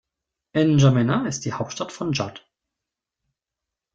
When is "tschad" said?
2.11-2.43